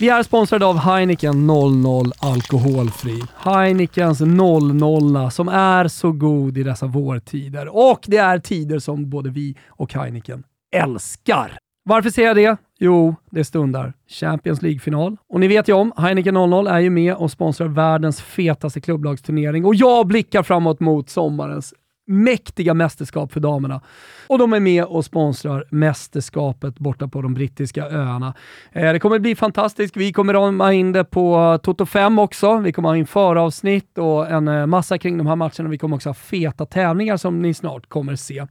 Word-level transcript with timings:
Vi 0.00 0.08
är 0.08 0.22
sponsrade 0.22 0.66
av 0.66 0.76
Heineken 0.78 1.46
00 1.46 2.12
Alkoholfri. 2.18 3.22
Heinekens 3.36 4.20
00 4.20 5.30
som 5.30 5.48
är 5.48 5.88
så 5.88 6.12
god 6.12 6.58
i 6.58 6.62
dessa 6.62 6.86
vårtider. 6.86 7.76
Och 7.76 8.04
det 8.06 8.16
är 8.16 8.38
tider 8.38 8.78
som 8.78 9.10
både 9.10 9.30
vi 9.30 9.56
och 9.68 9.94
Heineken 9.94 10.42
älskar. 10.72 11.58
Varför 11.84 12.10
säger 12.10 12.28
jag 12.28 12.36
det? 12.36 12.56
Jo, 12.78 13.14
det 13.30 13.44
stundar 13.44 13.92
Champions 14.08 14.62
League-final. 14.62 15.16
Och 15.28 15.40
ni 15.40 15.48
vet 15.48 15.68
ju 15.68 15.72
om, 15.72 15.92
Heineken 15.96 16.34
00 16.34 16.66
är 16.66 16.78
ju 16.78 16.90
med 16.90 17.14
och 17.14 17.30
sponsrar 17.30 17.68
världens 17.68 18.22
fetaste 18.22 18.80
klubblagsturnering 18.80 19.64
och 19.64 19.74
jag 19.74 20.06
blickar 20.06 20.42
framåt 20.42 20.80
mot 20.80 21.10
sommarens 21.10 21.74
mäktiga 22.10 22.74
mästerskap 22.74 23.32
för 23.32 23.40
damerna. 23.40 23.80
Och 24.26 24.38
de 24.38 24.52
är 24.52 24.60
med 24.60 24.84
och 24.84 25.04
sponsrar 25.04 25.64
mästerskapet 25.70 26.78
borta 26.78 27.08
på 27.08 27.22
de 27.22 27.34
brittiska 27.34 27.86
öarna. 27.86 28.34
Eh, 28.72 28.92
det 28.92 28.98
kommer 28.98 29.18
bli 29.18 29.36
fantastiskt. 29.36 29.96
Vi 29.96 30.12
kommer 30.12 30.34
ha 30.34 30.72
in 30.72 30.92
det 30.92 31.04
på 31.04 31.58
Toto 31.62 31.86
5 31.86 32.18
också. 32.18 32.56
Vi 32.56 32.72
kommer 32.72 32.88
ha 32.88 32.96
in 32.96 33.06
föravsnitt 33.06 33.98
och 33.98 34.30
en 34.30 34.48
eh, 34.48 34.66
massa 34.66 34.98
kring 34.98 35.18
de 35.18 35.26
här 35.26 35.36
matcherna. 35.36 35.68
Vi 35.68 35.78
kommer 35.78 35.96
också 35.96 36.08
ha 36.08 36.14
feta 36.14 36.66
tävlingar 36.66 37.16
som 37.16 37.42
ni 37.42 37.54
snart 37.54 37.88
kommer 37.88 38.16
se. 38.16 38.46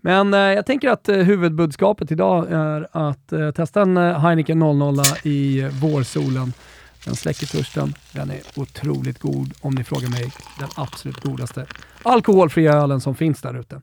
Men 0.00 0.34
eh, 0.34 0.40
jag 0.40 0.66
tänker 0.66 0.90
att 0.90 1.08
eh, 1.08 1.16
huvudbudskapet 1.16 2.10
idag 2.10 2.46
är 2.50 2.88
att 2.92 3.32
eh, 3.32 3.50
testa 3.50 3.82
en 3.82 3.96
eh, 3.96 4.20
Heineken 4.20 4.58
00 4.58 4.94
i 5.24 5.68
vårsolen. 5.82 6.52
Den 7.06 7.16
släcker 7.16 7.46
törsten. 7.46 7.94
Den 8.12 8.30
är 8.30 8.40
otroligt 8.56 9.18
god, 9.18 9.54
om 9.60 9.74
ni 9.74 9.84
frågar 9.84 10.08
mig. 10.08 10.32
Den 10.58 10.68
absolut 10.76 11.20
godaste 11.20 11.66
alkoholfria 12.02 12.72
ölen 12.72 13.00
som 13.00 13.14
finns 13.14 13.42
där 13.42 13.60
ute. 13.60 13.74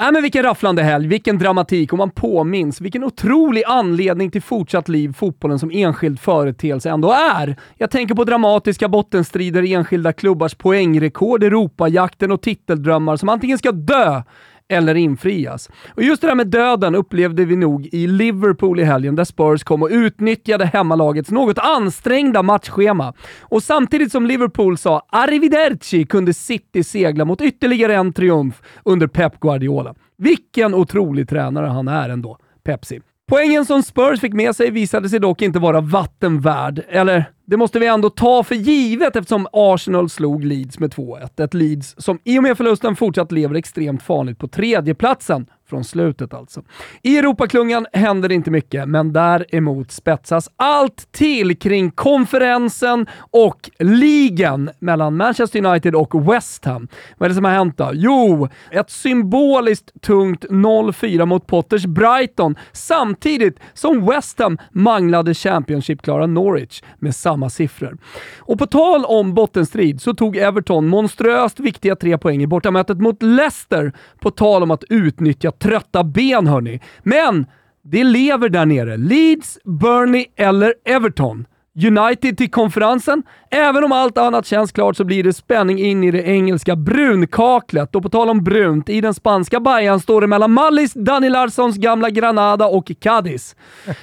Äh, 0.00 0.12
men 0.12 0.22
vilken 0.22 0.42
rafflande 0.42 0.82
helg, 0.82 1.08
vilken 1.08 1.38
dramatik 1.38 1.92
och 1.92 1.98
man 1.98 2.10
påminns 2.10 2.80
vilken 2.80 3.04
otrolig 3.04 3.62
anledning 3.66 4.30
till 4.30 4.42
fortsatt 4.42 4.88
liv 4.88 5.12
fotbollen 5.12 5.58
som 5.58 5.70
enskild 5.70 6.20
företeelse 6.20 6.90
ändå 6.90 7.12
är. 7.12 7.56
Jag 7.76 7.90
tänker 7.90 8.14
på 8.14 8.24
dramatiska 8.24 8.88
bottenstrider, 8.88 9.72
enskilda 9.72 10.12
klubbars 10.12 10.54
poängrekord, 10.54 11.44
Europajakten 11.44 12.32
och 12.32 12.42
titeldrömmar 12.42 13.16
som 13.16 13.28
antingen 13.28 13.58
ska 13.58 13.72
dö 13.72 14.22
eller 14.68 14.94
infrias. 14.94 15.70
Och 15.94 16.02
just 16.02 16.20
det 16.20 16.26
där 16.26 16.34
med 16.34 16.46
döden 16.46 16.94
upplevde 16.94 17.44
vi 17.44 17.56
nog 17.56 17.88
i 17.92 18.06
Liverpool 18.06 18.80
i 18.80 18.84
helgen, 18.84 19.16
där 19.16 19.24
Spurs 19.24 19.64
kom 19.64 19.82
och 19.82 19.88
utnyttjade 19.92 20.64
hemmalagets 20.64 21.30
något 21.30 21.58
ansträngda 21.58 22.42
matchschema. 22.42 23.14
Och 23.40 23.62
samtidigt 23.62 24.12
som 24.12 24.26
Liverpool 24.26 24.78
sa 24.78 25.02
“Arrivederci” 25.08 26.04
kunde 26.04 26.34
City 26.34 26.84
segla 26.84 27.24
mot 27.24 27.40
ytterligare 27.40 27.94
en 27.94 28.12
triumf 28.12 28.62
under 28.84 29.06
Pep 29.06 29.40
Guardiola. 29.40 29.94
Vilken 30.18 30.74
otrolig 30.74 31.28
tränare 31.28 31.66
han 31.66 31.88
är 31.88 32.08
ändå, 32.08 32.38
Pepsi. 32.64 33.00
Poängen 33.28 33.64
som 33.64 33.82
Spurs 33.82 34.20
fick 34.20 34.32
med 34.32 34.56
sig 34.56 34.70
visade 34.70 35.08
sig 35.08 35.20
dock 35.20 35.42
inte 35.42 35.58
vara 35.58 35.80
vatten 35.80 36.40
värd, 36.40 36.82
eller 36.88 37.24
det 37.46 37.56
måste 37.56 37.78
vi 37.78 37.86
ändå 37.86 38.10
ta 38.10 38.42
för 38.42 38.54
givet 38.54 39.16
eftersom 39.16 39.46
Arsenal 39.52 40.10
slog 40.10 40.44
Leeds 40.44 40.78
med 40.78 40.94
2-1. 40.94 41.44
Ett 41.44 41.54
Leeds 41.54 41.94
som 41.98 42.18
i 42.24 42.38
och 42.38 42.42
med 42.42 42.56
förlusten 42.56 42.96
fortsatt 42.96 43.32
lever 43.32 43.54
extremt 43.54 44.02
farligt 44.02 44.38
på 44.38 44.48
tredjeplatsen 44.48 45.46
från 45.68 45.84
slutet 45.84 46.34
alltså. 46.34 46.62
I 47.02 47.18
Europaklungan 47.18 47.86
händer 47.92 48.28
det 48.28 48.34
inte 48.34 48.50
mycket, 48.50 48.88
men 48.88 49.12
däremot 49.12 49.92
spetsas 49.92 50.50
allt 50.56 51.12
till 51.12 51.58
kring 51.58 51.90
konferensen 51.90 53.06
och 53.30 53.70
ligan 53.78 54.70
mellan 54.78 55.16
Manchester 55.16 55.66
United 55.66 55.94
och 55.94 56.32
West 56.32 56.64
Ham. 56.64 56.88
Vad 57.18 57.26
är 57.26 57.28
det 57.28 57.34
som 57.34 57.44
har 57.44 57.52
hänt 57.52 57.76
då? 57.76 57.90
Jo, 57.94 58.48
ett 58.70 58.90
symboliskt 58.90 60.02
tungt 60.02 60.44
0-4 60.44 61.26
mot 61.26 61.46
Potters 61.46 61.86
Brighton 61.86 62.56
samtidigt 62.72 63.58
som 63.74 64.06
West 64.06 64.38
Ham 64.38 64.58
manglade 64.72 65.34
Championship-klara 65.34 66.26
Norwich 66.26 66.82
med 66.98 67.14
samma 67.14 67.50
siffror. 67.50 67.98
Och 68.38 68.58
på 68.58 68.66
tal 68.66 69.04
om 69.04 69.34
bottenstrid 69.34 70.02
så 70.02 70.14
tog 70.14 70.36
Everton 70.36 70.88
monströst 70.88 71.60
viktiga 71.60 71.96
tre 71.96 72.18
poäng 72.18 72.42
i 72.42 72.46
bortamötet 72.46 72.98
mot 72.98 73.22
Leicester 73.22 73.92
på 74.20 74.30
tal 74.30 74.62
om 74.62 74.70
att 74.70 74.84
utnyttja 74.88 75.52
trötta 75.58 76.04
ben 76.04 76.46
hörni. 76.46 76.80
Men 77.02 77.46
det 77.82 78.04
lever 78.04 78.48
där 78.48 78.66
nere. 78.66 78.96
Leeds, 78.96 79.58
Burnley 79.64 80.26
eller 80.36 80.74
Everton. 80.84 81.46
United 81.86 82.36
till 82.36 82.50
konferensen. 82.50 83.22
Även 83.50 83.84
om 83.84 83.92
allt 83.92 84.18
annat 84.18 84.46
känns 84.46 84.72
klart 84.72 84.96
så 84.96 85.04
blir 85.04 85.24
det 85.24 85.32
spänning 85.32 85.78
in 85.78 86.04
i 86.04 86.10
det 86.10 86.22
engelska 86.22 86.76
brunkaklet. 86.76 87.94
Och 87.94 88.02
på 88.02 88.08
tal 88.08 88.30
om 88.30 88.44
brunt, 88.44 88.88
i 88.88 89.00
den 89.00 89.14
spanska 89.14 89.60
Bayern 89.60 90.00
står 90.00 90.20
det 90.20 90.26
mellan 90.26 90.52
Mallis, 90.52 90.92
Dani 90.94 91.28
Larssons 91.28 91.76
gamla 91.76 92.10
Granada 92.10 92.66
och 92.66 92.92
Cadiz. 93.00 93.56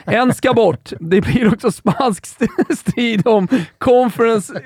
En 0.05 0.33
ska 0.33 0.53
bort. 0.53 0.89
Det 0.99 1.21
blir 1.21 1.53
också 1.53 1.71
spansk 1.71 2.25
strid 2.77 3.27
om 3.27 3.47
conference 3.77 4.61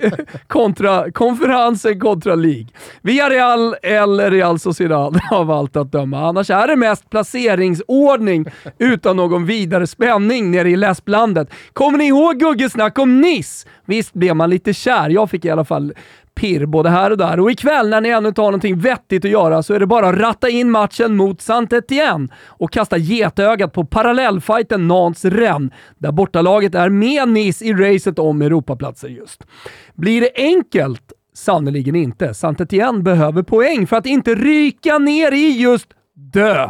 kontra, 0.47 1.11
konferensen 1.11 1.99
kontra 1.99 2.35
League. 2.35 2.67
Villarreal 3.01 3.75
eller 3.83 4.31
Real 4.31 4.59
Sociedad 4.59 5.19
av 5.31 5.51
allt 5.51 5.75
att 5.75 5.91
döma. 5.91 6.27
Annars 6.27 6.49
är 6.49 6.67
det 6.67 6.75
mest 6.75 7.09
placeringsordning 7.09 8.45
utan 8.77 9.17
någon 9.17 9.45
vidare 9.45 9.87
spänning 9.87 10.51
nere 10.51 10.69
i 10.69 10.75
läsplandet. 10.75 11.49
Kommer 11.73 11.97
ni 11.97 12.07
ihåg 12.07 12.39
Guggesnack 12.39 12.98
bakom 12.99 13.21
Nice? 13.21 13.67
Visst 13.85 14.13
blev 14.13 14.35
man 14.35 14.49
lite 14.49 14.73
kär. 14.73 15.09
Jag 15.09 15.29
fick 15.29 15.45
i 15.45 15.49
alla 15.49 15.65
fall 15.65 15.93
pirr 16.35 16.65
både 16.65 16.89
här 16.89 17.11
och 17.11 17.17
där. 17.17 17.39
Och 17.39 17.51
ikväll 17.51 17.89
när 17.89 18.01
ni 18.01 18.09
ännu 18.09 18.27
inte 18.27 18.41
har 18.41 18.47
någonting 18.47 18.79
vettigt 18.79 19.25
att 19.25 19.31
göra 19.31 19.63
så 19.63 19.73
är 19.73 19.79
det 19.79 19.87
bara 19.87 20.09
att 20.09 20.15
ratta 20.15 20.49
in 20.49 20.71
matchen 20.71 21.15
mot 21.15 21.41
Saint-Étienne 21.41 22.29
och 22.47 22.71
kasta 22.71 22.97
getögat 22.97 23.73
på 23.73 23.85
parallellfighten 23.85 24.91
Nantes-Rennes, 24.91 25.71
där 25.97 26.11
bortalaget 26.11 26.75
är 26.75 26.89
med 26.89 27.27
Nice 27.27 27.65
i 27.65 27.73
racet 27.73 28.19
om 28.19 28.41
Europaplatser 28.41 29.07
just. 29.07 29.43
Blir 29.93 30.21
det 30.21 30.31
enkelt? 30.35 31.13
Sannerligen 31.33 31.95
inte. 31.95 32.33
Saint-Étienne 32.33 33.01
behöver 33.01 33.43
poäng 33.43 33.87
för 33.87 33.97
att 33.97 34.05
inte 34.05 34.35
ryka 34.35 34.97
ner 34.97 35.31
i 35.31 35.61
just 35.61 35.87
dö. 36.13 36.69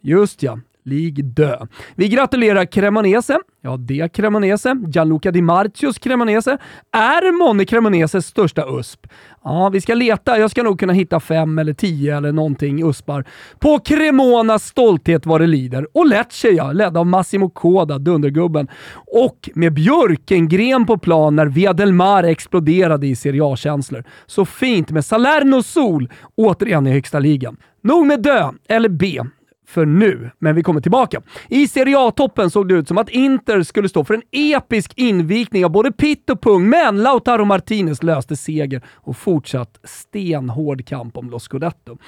Just 0.00 0.42
ja, 0.42 0.58
League 0.86 1.24
dö. 1.24 1.66
Vi 1.94 2.08
gratulerar 2.08 2.64
Cremonese, 2.64 3.38
ja 3.60 3.76
det 3.76 4.12
Cremonese, 4.12 4.76
Gianluca 4.88 5.30
Di 5.30 5.42
Marcios 5.42 5.98
Cremonese, 5.98 6.58
är 6.92 7.38
månne 7.38 7.64
Cremoneses 7.64 8.26
största 8.26 8.64
USP. 8.68 9.06
Ja, 9.44 9.68
vi 9.68 9.80
ska 9.80 9.94
leta. 9.94 10.38
Jag 10.38 10.50
ska 10.50 10.62
nog 10.62 10.80
kunna 10.80 10.92
hitta 10.92 11.20
fem 11.20 11.58
eller 11.58 11.72
tio 11.72 12.16
eller 12.16 12.32
någonting 12.32 12.88
USPar. 12.88 13.24
På 13.58 13.78
Cremonas 13.78 14.66
stolthet 14.66 15.26
vad 15.26 15.40
det 15.40 15.46
lider. 15.46 15.86
Och 15.92 16.06
Lecce 16.06 16.48
ja, 16.48 16.72
ledd 16.72 16.96
av 16.96 17.06
Massimo 17.06 17.48
Coda, 17.50 17.98
dundergubben. 17.98 18.68
Och 19.06 19.50
med 19.54 19.72
Björkengren 19.72 20.86
på 20.86 20.98
plan 20.98 21.36
när 21.36 21.46
Via 21.46 21.72
del 21.72 21.92
Mar 21.92 22.22
exploderade 22.22 23.06
i 23.06 23.16
Serie 23.16 23.44
A-känslor. 23.44 24.04
Så 24.26 24.44
fint 24.44 24.90
med 24.90 25.04
Salerno 25.04 25.62
Sol 25.62 26.10
återigen 26.36 26.86
i 26.86 26.92
högsta 26.92 27.18
ligan. 27.18 27.56
Nog 27.82 28.06
med 28.06 28.22
dö, 28.22 28.50
eller 28.68 28.88
B 28.88 29.20
för 29.66 29.86
nu, 29.86 30.30
men 30.38 30.54
vi 30.54 30.62
kommer 30.62 30.80
tillbaka. 30.80 31.22
I 31.48 31.68
Serie 31.68 31.98
A-toppen 31.98 32.50
såg 32.50 32.68
det 32.68 32.74
ut 32.74 32.88
som 32.88 32.98
att 32.98 33.08
Inter 33.08 33.62
skulle 33.62 33.88
stå 33.88 34.04
för 34.04 34.14
en 34.14 34.22
episk 34.30 34.92
invikning 34.96 35.64
av 35.64 35.70
både 35.70 35.92
pitt 35.92 36.30
och 36.30 36.40
pung, 36.40 36.68
men 36.68 37.02
Lautaro 37.02 37.44
Martinez 37.44 38.02
löste 38.02 38.36
seger 38.36 38.82
och 38.94 39.16
fortsatt 39.16 39.80
stenhård 39.84 40.86
kamp 40.86 41.16
om 41.16 41.30
Los 41.30 41.42
Scudetto. 41.42 41.98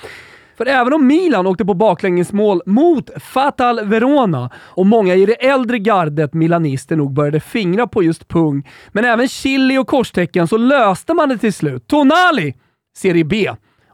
För 0.56 0.66
även 0.66 0.92
om 0.92 1.06
Milan 1.06 1.46
åkte 1.46 1.64
på 1.64 1.74
baklängesmål 1.74 2.62
mot 2.66 3.10
Fatal 3.22 3.84
Verona 3.84 4.50
och 4.56 4.86
många 4.86 5.14
i 5.14 5.26
det 5.26 5.46
äldre 5.46 5.78
gardet 5.78 6.34
milanister 6.34 6.96
nog 6.96 7.12
började 7.12 7.40
fingra 7.40 7.86
på 7.86 8.02
just 8.02 8.28
pung, 8.28 8.68
men 8.88 9.04
även 9.04 9.28
chili 9.28 9.78
och 9.78 9.86
korstecken 9.86 10.48
så 10.48 10.56
löste 10.56 11.14
man 11.14 11.28
det 11.28 11.38
till 11.38 11.52
slut. 11.52 11.86
Tonali, 11.86 12.54
Serie 12.96 13.24
B. 13.24 13.50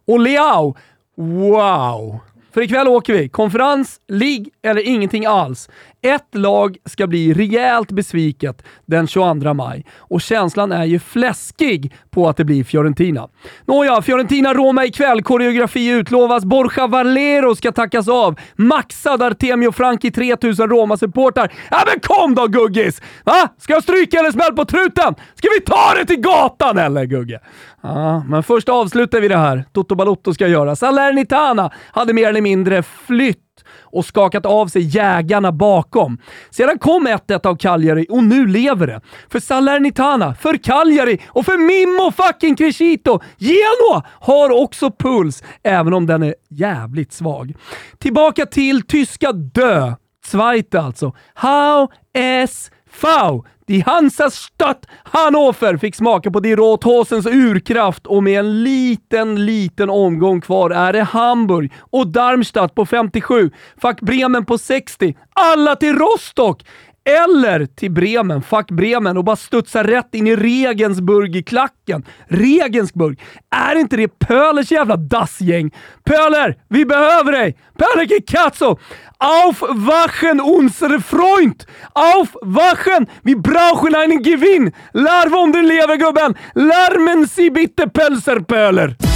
Och 0.06 0.20
Leao, 0.20 0.76
wow! 1.16 2.20
För 2.54 2.62
ikväll 2.62 2.88
åker 2.88 3.12
vi. 3.12 3.28
Konferens, 3.28 4.00
League 4.08 4.46
eller 4.62 4.88
ingenting 4.88 5.26
alls. 5.26 5.68
Ett 6.02 6.34
lag 6.34 6.76
ska 6.84 7.06
bli 7.06 7.34
rejält 7.34 7.92
besviket 7.92 8.62
den 8.86 9.06
22 9.06 9.54
maj 9.54 9.84
och 9.98 10.20
känslan 10.20 10.72
är 10.72 10.84
ju 10.84 10.98
fläskig 10.98 11.94
på 12.10 12.28
att 12.28 12.36
det 12.36 12.44
blir 12.44 12.64
Fiorentina. 12.64 13.28
Nåja, 13.66 14.02
Fiorentina-Roma 14.02 14.84
ikväll. 14.84 15.22
Koreografi 15.22 15.88
utlovas. 15.88 16.44
Borja 16.44 16.86
Valero 16.86 17.54
ska 17.54 17.72
tackas 17.72 18.08
av. 18.08 18.40
Maxad 18.56 19.22
Artemio 19.22 19.72
Franki 19.72 20.10
3000 20.10 20.68
Roma-supportar. 20.68 21.52
Ja 21.70 21.82
men 21.86 22.00
kom 22.00 22.34
då 22.34 22.46
Guggis! 22.46 23.02
Va? 23.24 23.48
Ska 23.58 23.72
jag 23.72 23.82
stryka 23.82 24.18
eller 24.18 24.30
smäll 24.30 24.52
på 24.56 24.64
truten? 24.64 25.14
Ska 25.34 25.48
vi 25.58 25.60
ta 25.60 25.94
det 25.98 26.04
till 26.04 26.20
gatan 26.20 26.78
eller 26.78 27.04
Gugge? 27.04 27.40
Ja, 27.80 28.24
men 28.28 28.42
först 28.42 28.68
avslutar 28.68 29.20
vi 29.20 29.28
det 29.28 29.36
här. 29.36 29.64
Toto 29.72 29.94
Balotto 29.94 30.34
ska 30.34 30.48
göra. 30.48 30.76
Salernitana 30.76 31.70
hade 31.92 32.12
mer 32.12 32.28
eller 32.28 32.40
mindre 32.44 32.82
flytt 32.82 33.40
och 33.80 34.04
skakat 34.04 34.46
av 34.46 34.66
sig 34.66 34.82
jägarna 34.82 35.52
bakom. 35.52 36.18
Sedan 36.50 36.78
kom 36.78 37.08
1-1 37.08 37.46
av 37.46 37.56
Cagliari 37.56 38.06
och 38.10 38.24
nu 38.24 38.46
lever 38.46 38.86
det. 38.86 39.00
För 39.28 39.40
Salernitana, 39.40 40.34
för 40.34 40.56
Cagliari 40.56 41.20
och 41.26 41.44
för 41.44 41.58
Mimmo 41.58 42.12
fucking 42.12 42.56
Crescito. 42.56 43.20
Genoa 43.38 44.02
har 44.20 44.62
också 44.62 44.90
puls, 44.90 45.42
även 45.62 45.94
om 45.94 46.06
den 46.06 46.22
är 46.22 46.34
jävligt 46.50 47.12
svag. 47.12 47.54
Tillbaka 47.98 48.46
till 48.46 48.82
tyska 48.82 49.32
dö. 49.32 49.94
Zweite 50.26 50.80
alltså. 50.80 51.12
How 51.34 51.88
es 52.12 52.70
FAU, 52.94 53.44
Die 53.66 53.82
Hansastadt 53.86 54.86
Hannover! 55.04 55.76
Fick 55.76 55.94
smaka 55.94 56.30
på 56.30 56.40
Die 56.40 56.56
Rothosens 56.56 57.26
urkraft 57.26 58.06
och 58.06 58.22
med 58.22 58.38
en 58.38 58.62
liten, 58.62 59.46
liten 59.46 59.90
omgång 59.90 60.40
kvar 60.40 60.70
är 60.70 60.92
det 60.92 61.02
Hamburg 61.02 61.72
och 61.80 62.06
Darmstadt 62.06 62.74
på 62.74 62.86
57, 62.86 63.50
Fack 63.82 64.00
Bremen 64.00 64.44
på 64.44 64.58
60, 64.58 65.16
alla 65.32 65.76
till 65.76 65.98
Rostock! 65.98 66.62
Eller 67.06 67.66
till 67.66 67.90
Bremen, 67.90 68.42
fuck 68.42 68.70
Bremen 68.70 69.16
och 69.16 69.24
bara 69.24 69.36
studsa 69.36 69.84
rätt 69.84 70.14
in 70.14 70.26
i 70.26 70.36
Regensburg 70.36 71.36
i 71.36 71.42
klacken. 71.42 72.04
Regensburg, 72.28 73.20
är 73.50 73.76
inte 73.76 73.96
det 73.96 74.18
Pölers 74.18 74.70
jävla 74.70 74.96
dassgäng? 74.96 75.70
Pöler, 76.04 76.56
vi 76.68 76.84
behöver 76.84 77.32
dig! 77.32 77.56
Pöler 77.78 78.26
Katzo! 78.26 78.78
Aufwachen 79.18 80.40
unsere 80.40 81.00
Freund! 81.00 81.64
Auf 81.92 82.36
Wachen! 82.42 83.06
Vi 83.22 83.36
brauchen 83.36 83.94
einen 83.94 84.22
Gewinn! 84.22 84.72
Larv 84.92 85.34
om 85.34 85.42
um 85.42 85.52
du 85.52 85.62
lever 85.62 85.96
gubben! 85.96 86.34
Larmen 86.54 87.26
sie 87.26 87.50
bitte 87.50 87.88
Pölserpöler! 87.88 89.13